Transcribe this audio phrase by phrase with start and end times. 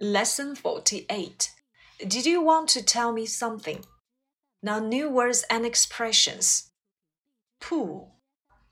[0.00, 1.50] Lesson 48.
[2.06, 3.84] Did you want to tell me something?
[4.62, 6.70] Now, new words and expressions.
[7.60, 8.14] Pull,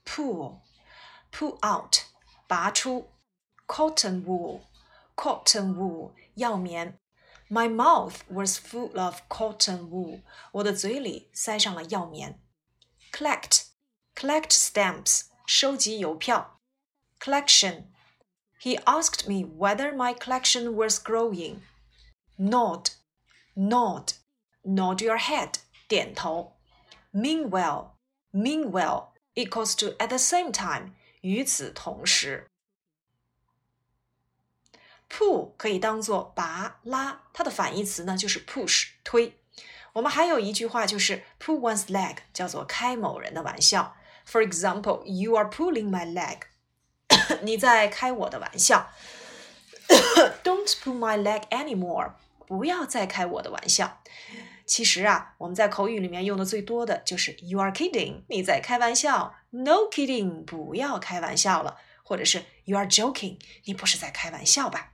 [0.05, 0.63] pull,
[1.33, 2.05] pull out,
[2.49, 3.07] 拔出.
[3.67, 4.69] Cotton wool,
[5.17, 6.99] cotton wool, 药棉.
[7.51, 10.23] My mouth was full of cotton wool.
[10.53, 12.41] 我的嘴里塞上了药棉.
[13.13, 13.65] Collect,
[14.15, 16.61] collect stamps, 收集邮票.
[17.19, 17.87] Collection.
[18.61, 21.63] He asked me whether my collection was growing.
[22.39, 22.91] Nod,
[23.55, 24.15] nod,
[24.65, 25.59] nod your head,
[25.89, 26.55] 点头.
[27.13, 27.97] Meanwhile,
[28.33, 32.49] meanwhile equals to at the same time, 与此同时。
[35.09, 39.39] pull 可以当做拔拉，它的反义词呢就是 push 推。
[39.93, 43.97] 我们还有一句话就是 pull one's leg，叫做开某人的玩笑。
[44.27, 46.41] For example, you are pulling my leg，
[47.44, 48.90] 你在开我的玩笑。
[50.44, 52.12] Don't pull my leg anymore，
[52.48, 54.02] 不要再开我的玩笑。
[54.66, 59.36] 其实啊，我们在口语里面用的最多的就是 you are kidding，你在开玩笑。
[59.50, 61.78] No kidding，不要开玩笑了。
[62.04, 64.91] 或者是 you are joking，你不是在开玩笑吧？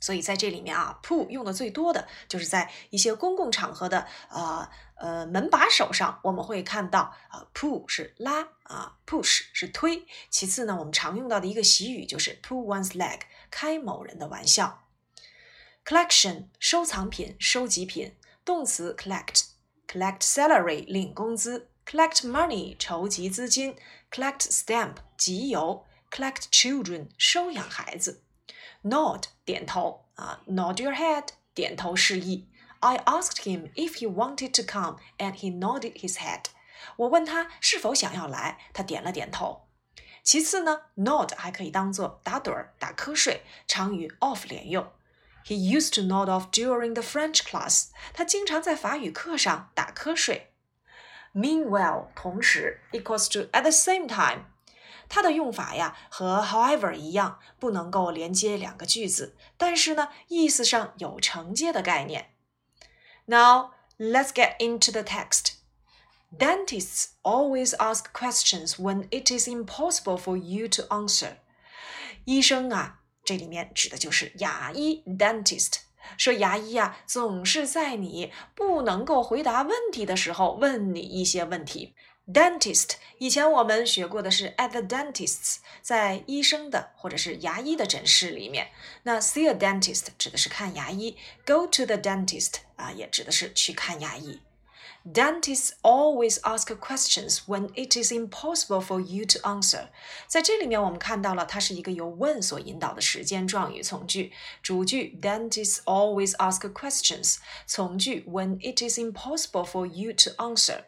[0.00, 10.06] 所以在这里面啊，pull 用的最多的就是在一些公共场合的呃呃门把手上，我们会看到啊，pull 是拉啊，push 是推。
[10.30, 14.84] 其次呢，我们常用到的一个习语就是 pull one's leg，开某人的玩笑。
[15.84, 23.74] collection 收藏品、收集品，动词 collect，collect salary 领工资，collect money 筹集资金
[24.12, 28.22] ，collect stamp 集邮，collect children 收养孩子。
[28.83, 32.49] nod 点头啊，nod your head 点头示意。
[32.79, 36.45] I asked him if he wanted to come, and he nodded his head.
[36.97, 39.67] 我问他是否想要来，他点了点头。
[40.21, 44.91] 其次呢，nod 还可以当做打盹儿、打瞌睡，常与 off 连用。
[45.45, 47.87] He used to nod off during the French class.
[48.13, 50.53] 他经常在法语课上打瞌睡。
[51.33, 54.45] Meanwhile，同时 equals to at the same time。
[55.08, 62.34] 它的用法呀和 however 一样，不能够连接两个句子，但是呢，意思上有承接的概念。
[63.26, 65.54] Now let's get into the text.
[66.30, 71.38] Dentists always ask questions when it is impossible for you to answer.
[72.24, 75.78] 医生啊，这里面指的就是牙医 dentist。
[76.16, 81.94] 说牙医啊，总是在你不能够回答问题的时候问你一些问题。
[82.27, 88.71] Dentist，以前我们学过的是 at the dentist's，在医生的或者是牙医的诊室里面。
[89.03, 94.39] 那 see a dentist 指的是看牙医，go to the dentist 啊，也指的是去看牙医。
[95.05, 99.89] Dentists always ask questions when it is impossible for you to answer。
[100.27, 104.31] 在这里面，我们看到了它是一个由问所引导的时间状语从句。
[104.61, 110.85] 主句 Dentists always ask questions，从句 When it is impossible for you to answer。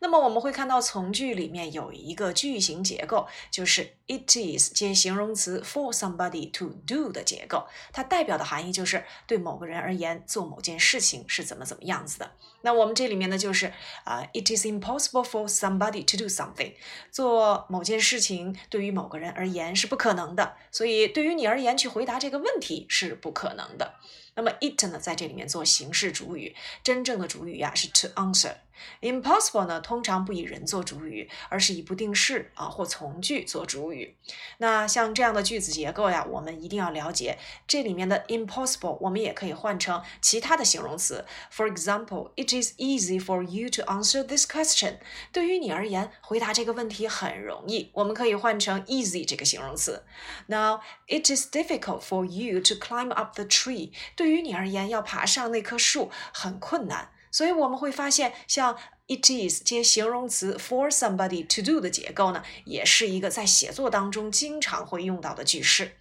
[0.00, 12.32] 那么我们会看到从句里面有一个句型结构，就是 it is 接形容词 for somebody to do 的结构，它代表的含义就是对某个人而言做某件事情是怎么怎么样子的。
[12.62, 13.72] 那我们这里面呢就是
[14.04, 16.74] 啊，it is impossible for somebody to do something，
[17.10, 23.94] 做某件事情对于某个人而言是不可能的，所以对于你而言去回答这个问题是不可能的。
[24.34, 28.54] 那么 it 呢在这里面做形式主语，真正的主语呀是 to answer。
[29.02, 34.16] Impossible 呢，通常不以人做主语，而是以不定式啊或从句做主语。
[34.56, 41.26] 那像这样的句子结构呀，我们一定要了解这里面的 impossible，我们也可以换成其他的形容词。
[41.52, 44.98] For example，it it is easy for you to answer this question。
[45.32, 50.04] 对于你而言，回答这个问题很容易，我们可以换成 easy 这个形容词。
[50.46, 53.92] Now, it is difficult for you to climb up the tree。
[54.16, 57.10] 对于你而言，要爬上那棵树很困难。
[57.32, 65.92] 所以我们会发现，像 it is 接形容词 for somebody to do 的结构呢，也是一个在写作当中经常会用到的句式。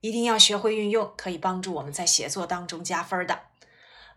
[0.00, 3.40] 一定要学会运用，可以帮助我们在写作当中加分的。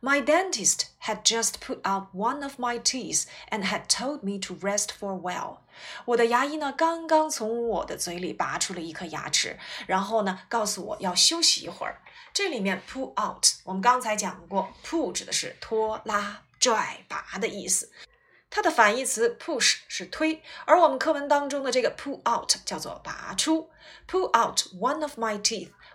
[0.00, 4.54] My dentist had just put out one of my teeth and had told me to
[4.54, 5.58] rest for a while。
[6.04, 12.00] 我的牙医呢，刚刚从我的嘴里拔出了一颗牙齿，然后呢，告诉我要休息一会儿。
[12.32, 16.42] 这里面 pull out，我们刚才讲过，pull 指的是拖拉。
[16.58, 17.92] 拽拔的意思，
[18.48, 23.70] 它的反义词 push 是推，而我们课文当中的这个 pull out 叫做拔出。
[24.08, 25.38] pull out one of my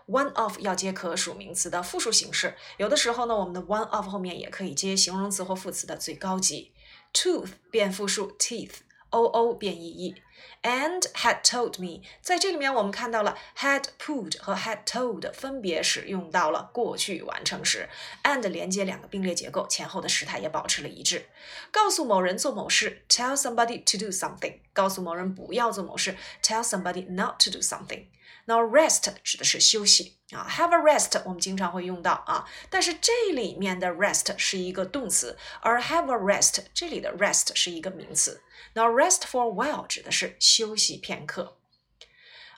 [0.06, 6.73] One of 要接可数名词的复数形式，有的时候呢，我们的 one of 后面也可以接形容词或副词的最高级。
[7.12, 10.14] tooth 变复数 teeth，o o 变 e e。
[10.62, 17.88] And had told me，在这里面我们看到了 had put 和 had told 分别使用到了过去完成时
[18.23, 21.26] ，and 连接两个并列结构，前后的时态也保持了一致。
[21.73, 28.06] 告诉某人做某事，tell somebody to do something；告诉某人不要做某事，tell somebody not to do something。
[28.45, 38.42] 那 rest 指的是休息啊，have a rest 我们经常会用到啊，但是这里面的 rest 是一个动词，而 have a rest 这里的 rest 是一个名词。
[38.74, 41.57] 那 rest for a while 指的是休息片刻。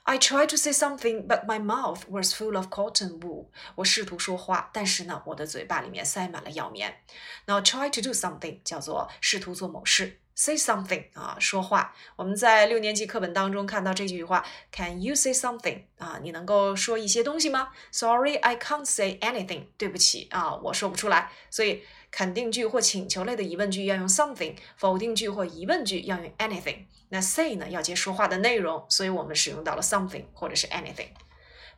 [0.06, 3.46] I tried to say something, but my mouth was full of cotton wool.
[3.76, 7.02] 我试图说话，但是呢，我的嘴巴里面塞满了药棉。
[7.46, 10.20] Now try to do something 叫做试图做某事。
[10.39, 11.93] Say something 啊，说话。
[12.15, 16.17] 我们在六年级课本当中看到这句话：Can you say something 啊？
[16.23, 19.65] 你能够说一些东西吗？Sorry, I can't say anything。
[19.77, 21.29] 对不起啊，我说不出来。
[21.49, 26.85] 所以肯定句或请求类的疑问句要用 something，否定句或疑问句要用 anything。
[27.09, 31.09] 那 say 呢要接说话的内容，所以我们使用到了 something 或者是 anything。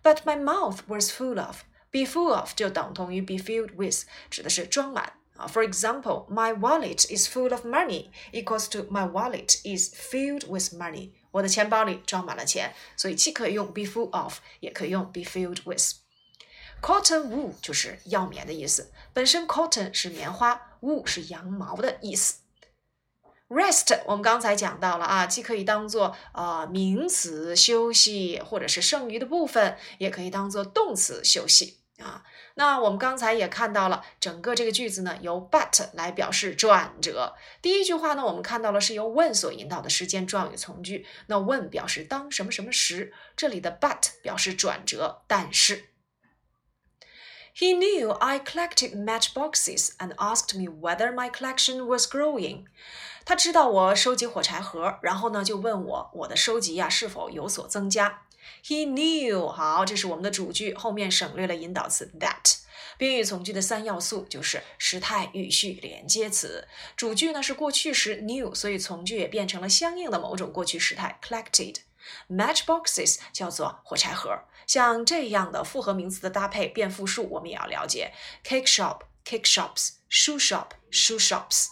[0.03, 1.61] But my mouth was full of。
[1.89, 5.13] be full of 就等同于 be filled with，指的是装满。
[5.47, 11.11] For example, my wallet is full of money equals to my wallet is filled with money.
[11.31, 15.95] 我的钱包里装满了钱，所以既可以用 be full of，也可以用 be filled with。
[16.81, 22.35] Cotton wool 就是药棉的意思，本身 cotton 是棉花，wool 是羊毛的意思。
[23.47, 31.77] Rest 我们刚才讲到了啊，既可以当做呃名词休息，或者是剩余的部分，也可以当做动词休息。
[31.99, 32.23] 啊，
[32.55, 37.35] 那我们刚才也看到了，整个这个句子呢由 but 来表示转折。
[37.61, 41.05] 第一句话呢，我们看到了是由 when 所引导的时间状语从句。
[41.27, 45.21] 那 when 表示当什么什么时，这里的 but 表示转折。
[45.27, 45.85] 但是
[47.55, 52.65] ，He knew I collected matchboxes and asked me whether my collection was growing。
[53.23, 58.23] 他知道我收集火柴盒，然后呢就问我我的收集呀是否有所增加。
[58.65, 62.57] He knew，好，这是我们的主句，后面省略了引导词 that。
[62.97, 66.67] 宾语从句的三要素就是时态、语序、连接词。
[66.95, 71.77] 主句呢是过去时 knew，所以从句也变成了相应的某种过去时态 collected。
[72.29, 78.13] Matchboxes 叫做火柴盒，像这样的复合名词的搭配变复数，我们也要了解。
[78.43, 81.67] Cake shop，cake shops；shoe shop，shoe shops。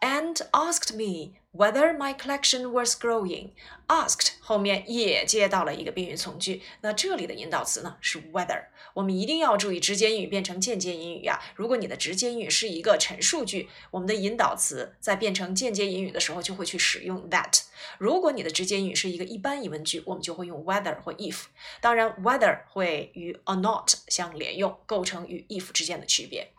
[0.00, 1.41] And asked me。
[1.54, 3.50] Whether my collection was growing,
[3.86, 8.64] asked 后面也接到了一个宾语从句，那这里的引导词呢是 whether。
[8.94, 11.38] 我们一定要注意直接引语变成间接引语呀。
[11.54, 17.60] 如果你的直接引语是一个陈述句，我们的引导词在变成间接引语的时候就会去使用 that。
[17.98, 21.42] 如果你的直接引语是一个一般疑问句，我们就会用 whether 或 if。
[21.82, 26.52] 当然，whether 会与 or not 相连用，构成与 if 之间的区别。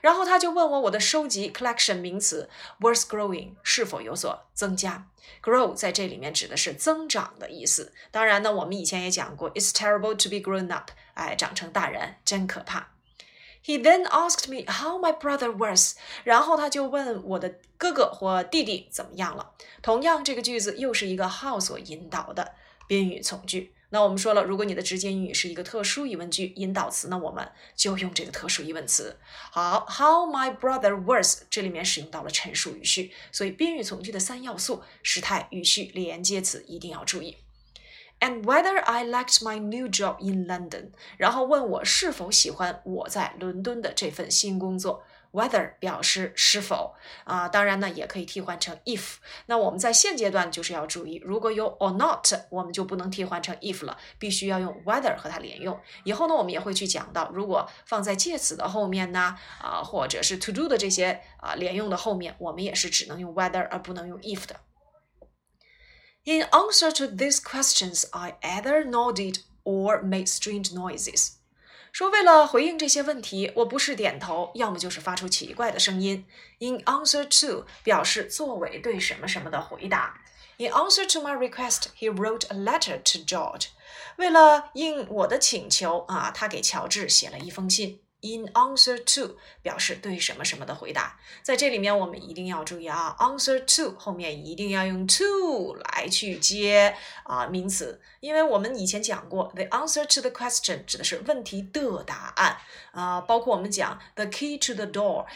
[0.00, 2.48] 然后他就问我，我的收集 collection 名词
[2.80, 5.08] worth growing 是否有所增加
[5.42, 7.92] ？grow 在这里面指的是增长的意思。
[8.10, 12.88] 当然呢，我们以前也讲过，it's terrible to be grown up，哎，长成大人真可怕。
[13.64, 19.54] He then asked me how my brother was，然后他就问我的哥哥或弟弟怎么样了。
[19.82, 22.54] 同样，这个句子又是一个 how 所引导的
[22.86, 23.74] 宾语从句。
[23.90, 29.16] 那我们说了，如果你的直接英语是一个特殊疑问句，引导词那，我们就用这个特殊疑问词。
[29.50, 37.36] 好，How my brother was，这里面使用到了陈述语序，所以宾语从句的三要素：时态、语序、连接词一定要注意。
[38.18, 45.04] And whether I liked my new job in London，然后问我是否喜欢我在伦敦的这份新工作。
[45.31, 46.93] Whether 表示是否
[47.23, 49.15] 啊，当然呢也可以替换成 if。
[49.45, 55.79] 那我们在现阶段就是要注意，如果有 or not，我们就不能替换成 if 了，必须要用 whether 和它连用。
[56.03, 64.57] 以后呢，我们也会去讲到，如果放在介词的后面呢，啊，或者是 to do 的这些啊连用的后面，我们也是只能用 whether 而不能用 if 的。
[66.25, 71.35] In answer to these questions, I either nodded or made strange noises.
[71.96, 76.26] 说为了回应这些问题，我不是点头，要么就是发出奇怪的声音。
[76.58, 80.20] In answer to 表示作为对什么什么的回答。
[80.58, 83.68] In answer to my request, he wrote a letter to George。
[84.16, 88.02] 为了应我的请求啊，他给乔治写了一封信。
[88.26, 102.58] In answer to 表示对什么什么的回答，在这里面我们一定要注意啊，answer to 后面一定要用 to 来去接啊名词，因为我们以前讲过，the answer to the question 指的是问题的答案
[102.90, 105.26] 啊，包括我们讲 the key to the door，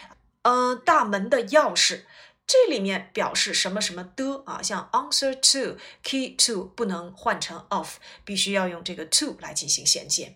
[0.42, 2.00] 呃，大门的钥匙，
[2.44, 10.34] 这里面表示什么什么的啊，像 answer to key to 不能换成 of，必须要用这个 to 来进行衔接。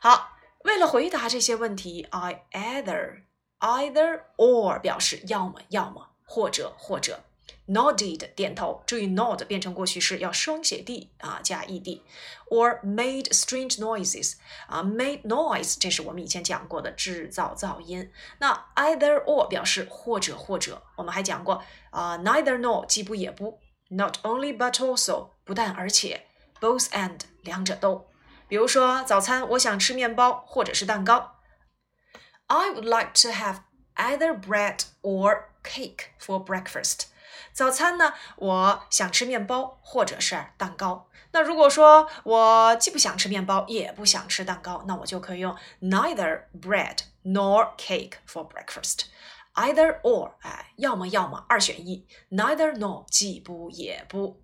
[0.00, 0.36] 好。
[0.64, 3.22] 为了回答这些问题，I either
[3.60, 7.24] either or 表示要么要么或者或者。
[7.66, 12.00] nodded 点头，注意 nod 变成过去式要双写 d 啊加 ed。
[12.50, 14.34] or made strange noises
[14.66, 18.10] 啊，made noise 这是我们以前讲过的制造噪音。
[18.38, 26.26] 那 either or 表示或者或者，我们还讲过啊，neither nor 既不也不，not only but also 不但而且
[26.60, 28.09] ，both and 两者都。
[28.50, 31.36] 比如说早餐，我想吃面包或者是蛋糕。
[32.48, 33.58] I would like to have
[33.94, 37.02] either bread or cake for breakfast。
[37.52, 41.08] 早餐呢，我想吃面包或者是蛋糕。
[41.30, 49.04] 那如果说我既不想吃面包，也不想吃蛋糕，那我就可以用 neither bread nor cake for breakfast。
[49.54, 52.04] either or，哎，要么要么，二选一。
[52.30, 54.42] neither nor，既不也不。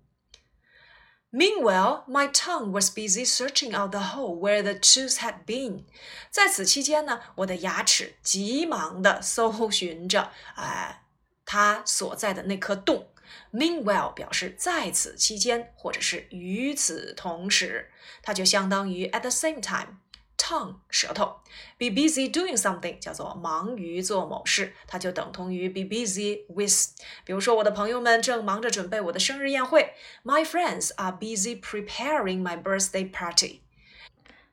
[1.36, 5.84] Meanwhile, my tongue was busy searching out the hole where the tooth had been。
[6.30, 11.04] 在此期间呢，我的牙齿急忙地搜寻着，哎，
[11.46, 13.08] 它所在的那颗洞。
[13.50, 17.90] Meanwhile 表示在此期间，或者是与此同时，
[18.22, 20.00] 它就相当于 at the same time。
[20.47, 21.41] Tongue 舌头
[21.77, 26.95] ，be busy doing something 叫做忙于做某事，它就等同于 be busy with。
[27.25, 29.93] 比如说，我的朋友们正忙着准备我的生日宴会。
[30.23, 33.59] My friends are busy preparing my birthday party.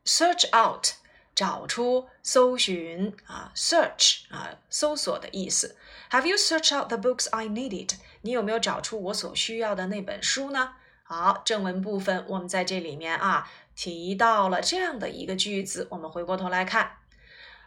[0.04, 0.94] Search out
[1.36, 5.76] 找出、搜寻啊，search 啊，搜索的意思。
[6.10, 7.90] Have you searched out the books I needed？
[8.22, 10.72] 你有没有找出我所需要的那本书呢？
[11.06, 16.98] 好，正文部分我们在这里面啊提到了这样的一个句子，我们回过头来看。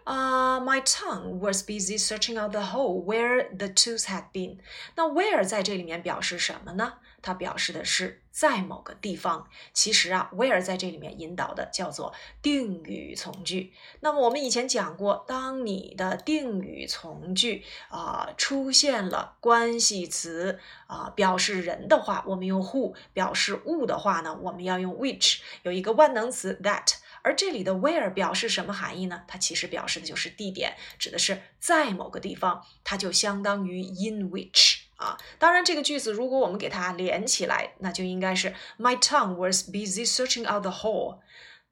[0.04, 4.58] 啊、，My tongue was busy searching out the hole where the tooth had been。
[4.96, 6.94] 那 where 在这里面表示什么呢？
[7.28, 9.50] 它表示的是在某个地方。
[9.74, 13.74] 其实啊，where 在这里面引导的叫做定语从句。
[14.00, 20.58] 那么我们以前讲过，当你的定语从句啊、出现了关系词
[20.88, 25.40] 啊、表示人的话，我们用 who；表示物的话呢，我们要用 which。
[25.64, 26.94] 有一个万能词 that。
[27.24, 29.24] 而这里的 where 表示什么含义呢？
[29.28, 35.18] 它其实表示的就是地点，指的是在某个地方，它就相当于 in which 啊。
[35.40, 41.20] 当然，这个句子如果我们给它连起来，那就应该是 My tongue was busy searching out the hole.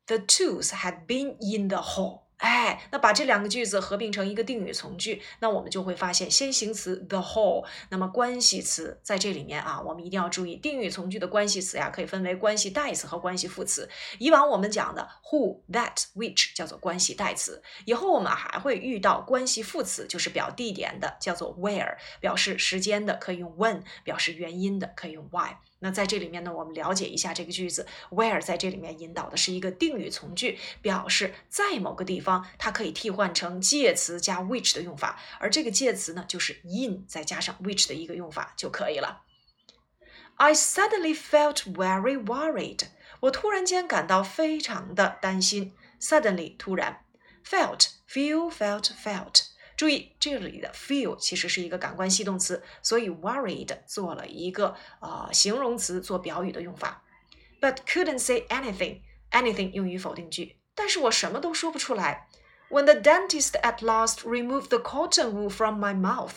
[0.07, 2.24] The tooth had been in the hole.
[2.37, 13.89] 哎，那把这两个句子合并成一个定语从句，那我们就会发现先行词 the whole，那么关系词在这里面啊，我们一定要注意，定语从句的关系词呀，可以分为关系代词和关系副词。
[14.19, 25.55] 以往我们讲的 who、that、which 叫做关系代词，以后我们还会遇到关系副词，就是表地点的，叫做 where，表示时间的可以用 when，表示原因的可以用 why。
[25.85, 39.21] 那在这里面呢，我们了解一下这个句子，where 在这里面引导的是一个定语从句，表示在某个地方，它可以替换成介词加 which 的用法，而这个介词呢，就是 in 再加上 which 的一个用法就可以了。
[40.37, 42.87] I suddenly felt very worried，
[43.19, 45.75] 我突然间感到非常的担心。
[46.01, 47.05] Suddenly 突然
[47.47, 49.54] ，felt feel felt felt。
[49.75, 57.03] 注意这里的 feel 其实是一个感官系动词，所以 worried 做了一个呃形容词做表语的用法。
[57.59, 59.01] But couldn't say anything.
[59.31, 62.29] Anything 用于否定句，但是我什么都说不出来。
[62.69, 66.31] When the dentist at last removed the cotton wool from my mouth，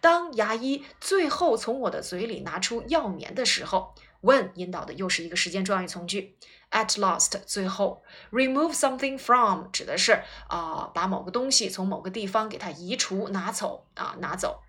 [0.00, 6.36] 当牙医最后从我的嘴里拿出药棉的时候，when 引导的又是一个时间状语从句。
[6.70, 14.62] At last，最后，remove something from 指的是啊、把某个东西从某个地方给它移除、拿走啊，拿走。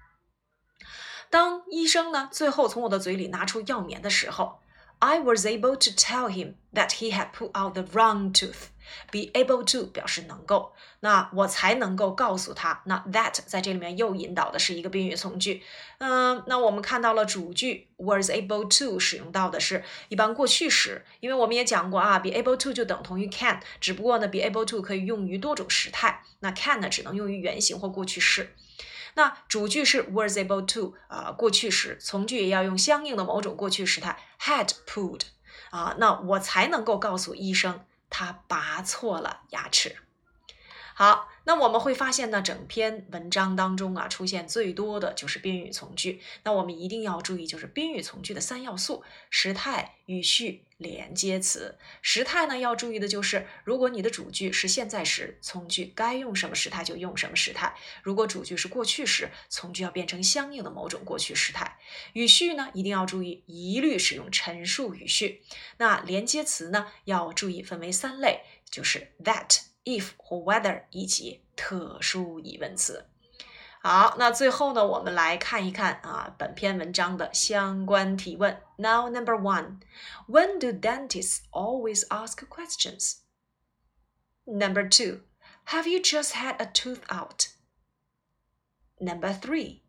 [1.29, 4.59] 当医生呢最后从我的嘴里拿出药棉的时候
[4.99, 8.67] ，I was able to tell him that he had put out the wrong tooth。
[9.11, 12.81] be able to 表示能够，那我才能够告诉他。
[12.85, 15.61] 那 that 在这里面又引导的是一个宾语从句。
[15.97, 28.55] 嗯，那我们看到了主句 was able to 使用到的是一般过去时，因为我们也讲过啊，be able to 就等同于 can，只不过呢，be able to 可以用于多种时态，那 can 呢只能用于原形或过去式。
[29.17, 35.23] 那主句是 was able to 啊、过去时，从句也要用相应的某种过去时态 had pulled
[35.71, 37.83] 啊，那我才能够告诉医生。
[38.11, 39.97] 他拔错了牙齿。
[40.93, 46.19] 好，那我们会发现呢，整篇文章当中啊，出现最多的就是宾语从句。
[46.43, 51.77] 那我们一定要注意，就是宾语从句的三要素：时态、语序、连接词。
[52.01, 57.69] 时态呢，要注意的就是，如果你的主句是现在时，从句该用什么时态就用什么时态；
[58.03, 61.77] 如果主句是过去时，从句要变成相应的某种过去时态。
[62.11, 65.41] 语序呢，一定要注意，一律使用陈述语序。
[65.77, 69.61] 那连接词呢，要注意分为三类，就是 that。
[69.86, 73.08] if 或 whether 以及特殊疑问词。
[73.82, 78.62] 好，那最后呢，我们来看一看啊本篇文章的相关提问。
[78.76, 79.80] Now, number one,
[80.28, 83.16] when do dentists always ask questions?
[84.44, 85.22] Number two,
[85.66, 87.48] have you just had a tooth out?
[89.00, 89.82] Number three,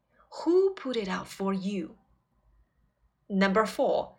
[0.43, 1.97] who put it out for you?
[3.27, 4.17] Number four,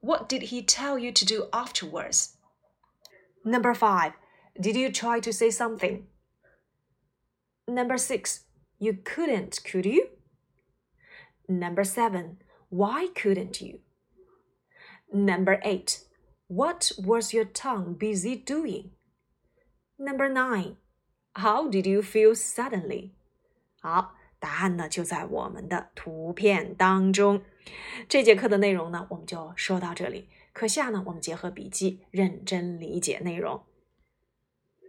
[0.00, 2.36] what did he tell you to do afterwards?
[3.44, 4.12] Number five,
[4.60, 6.06] did you try to say something?
[7.68, 8.44] Number six,
[8.78, 10.08] you couldn't, could you?
[11.48, 12.38] Number seven,
[12.68, 13.80] why couldn't you?
[15.12, 16.00] Number eight,
[16.48, 18.90] what was your tongue busy doing?
[19.98, 20.76] Number nine,
[21.34, 23.12] how did you feel suddenly?
[23.80, 27.42] 好，答案呢就在我们的图片当中。
[28.08, 30.28] 这节课的内容呢，我们就说到这里。
[30.52, 33.64] 课下呢，我们结合笔记认真理解内容。